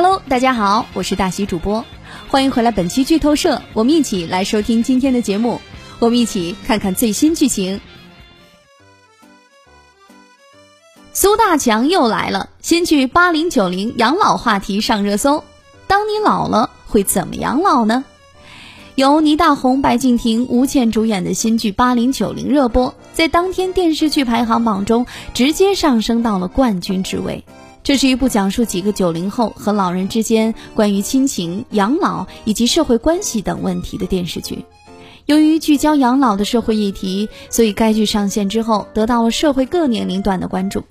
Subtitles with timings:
[0.00, 1.84] Hello，大家好，我是大喜主播，
[2.28, 5.60] 欢迎回来本期剧透社，我们一起来收听今天的节目，
[5.98, 7.80] 我们一起看看最新剧情。
[11.12, 15.42] 苏大强又来了，新剧八零九零养老话题上热搜。
[15.88, 18.04] 当你老了，会怎么养老呢？
[18.94, 27.44] 由倪大红、白敬亭、吴倩主演的新剧八零九零热播，在当天电视剧排行榜中直接上升到了冠军之位。
[27.88, 34.66] 这是一部讲述几个九零后和老人之间关于亲情、养老以及社会关系等问题的电视剧。
[35.24, 40.84] 由于聚焦养老的社会议题，所以该剧上线之后得到了社会各年龄段的关注。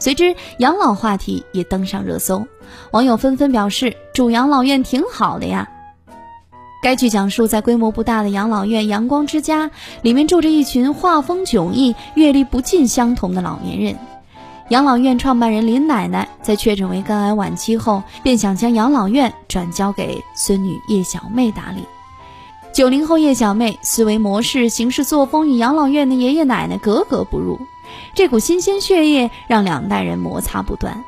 [0.00, 2.44] 随之，养老话题也登上热搜，
[2.90, 5.68] 网友纷纷表示住养老院挺好的呀。
[6.82, 9.70] 该剧讲述在规模不大的养老院“阳光之家”
[10.02, 13.96] 里面住着一群画风迥异、阅历不尽相同的老年人。
[14.70, 21.84] 养老院创办人林奶奶在确诊为肝癌晚期后，便想将养老院转交给孙女叶小妹打理。
[22.72, 27.58] 九零后叶小妹思维模式、行事作风与养老院的爷爷奶奶格格不入。
[28.14, 31.02] 这股新鲜血液让两代人摩擦不断，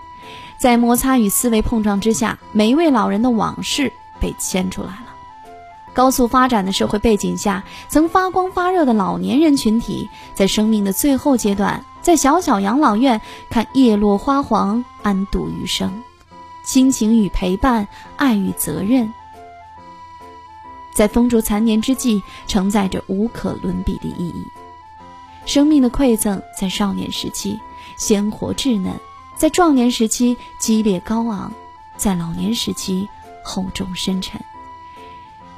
[0.58, 5.11] 在摩擦与思维碰撞之下，每一位老人的往事被牵出来了。
[5.94, 16.02] 高速发展的社会背景下，曾发光发热的老年人群体，在生命的最后阶段，在小小养老院看叶落花黄，安度余生。
[16.64, 19.12] 亲情与陪伴，爱与责任，
[20.94, 24.44] 在风烛残年之际，承载着无可伦比的意义。
[25.44, 27.58] 生命的馈赠，在少年时期
[27.96, 28.92] 鲜活稚嫩，
[29.36, 31.52] 在壮年时期激烈高昂，
[31.96, 33.08] 在老年时期
[33.44, 34.40] 厚重深沉。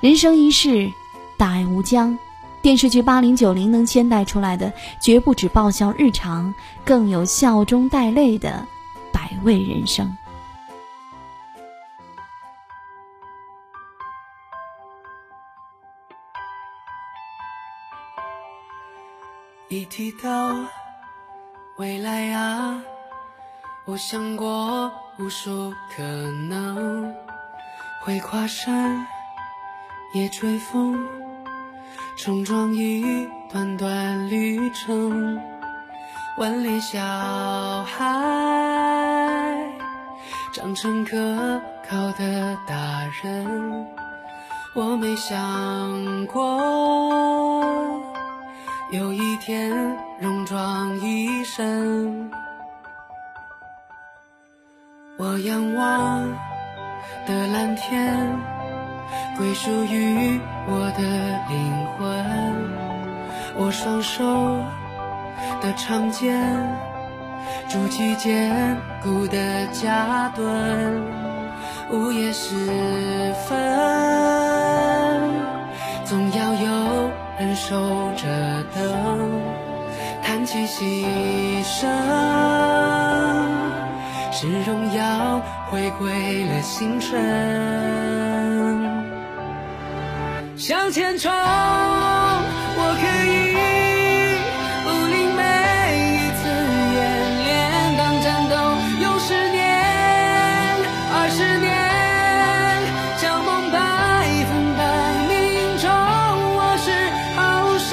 [0.00, 0.92] 人生一世，
[1.38, 2.18] 大爱无疆。
[2.60, 8.66] 电视剧八零九零能牵带出来的，绝不止爆笑日常，更有笑中带泪的
[9.12, 10.16] 百味人生。
[19.68, 20.54] 一提到
[21.76, 22.82] 未来啊，
[23.86, 27.12] 我想过无数可能，
[28.02, 29.06] 会跨山，
[30.14, 30.96] 也吹风，
[32.16, 35.40] 冲撞一段段旅程。
[36.38, 37.00] 万里小
[37.82, 38.04] 孩，
[40.52, 42.74] 长成可靠的大
[43.22, 43.86] 人，
[44.74, 46.62] 我没想过。
[48.92, 49.72] 有一天
[50.20, 52.30] 戎装一身，
[55.16, 56.22] 我仰望
[57.26, 58.16] 的蓝天
[59.36, 61.02] 归属于我的
[61.48, 62.02] 灵魂，
[63.56, 64.24] 我双手
[65.60, 66.40] 的长剑
[67.68, 70.44] 筑起坚固的家盾，
[71.90, 72.54] 午夜时
[73.46, 73.52] 分
[76.04, 77.76] 总要有人守
[78.16, 79.30] 着灯，
[80.22, 80.44] 谈。
[80.44, 81.06] 起牺
[81.64, 81.88] 牲，
[84.30, 87.18] 是荣耀回归了星辰，
[90.56, 93.28] 向前冲，我可以
[94.84, 95.42] 不吝每
[96.14, 96.42] 一次
[96.94, 96.96] 演
[97.44, 97.44] 练
[97.98, 98.54] 当战斗，
[99.02, 99.60] 用十年、
[101.12, 101.68] 二十年，
[103.20, 103.76] 将梦百
[104.48, 104.80] 分百
[105.28, 105.34] 命
[105.76, 105.90] 中。
[106.56, 106.86] 我是
[107.34, 107.42] 好
[107.78, 107.92] 手，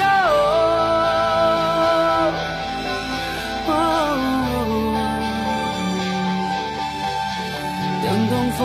[8.02, 8.60] 等东风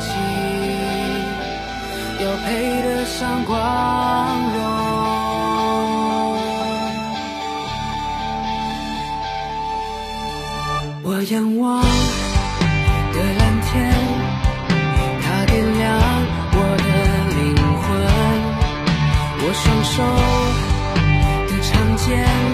[0.00, 0.06] 起，
[2.24, 2.73] 要陪。
[3.16, 4.58] 上光荣，
[11.04, 11.80] 我仰望
[13.12, 13.72] 的蓝天，
[15.22, 15.82] 它点亮
[16.54, 16.84] 我的
[17.36, 17.40] 灵
[17.82, 17.86] 魂。
[19.38, 19.96] 我双手
[21.46, 22.53] 的长剑。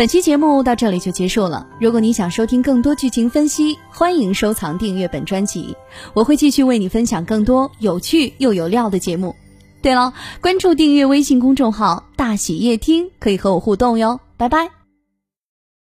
[0.00, 1.66] 本期节目到这里就结束了。
[1.78, 5.76] 如果你想收听更多剧情分析，欢迎收藏订阅本专辑，
[6.14, 9.36] 我会继续为你分享更多有趣又有料的节目。
[9.82, 14.18] 对了，关注订阅微信公众号“大喜夜听”，可以和我互动哟。
[14.38, 14.79] 拜拜。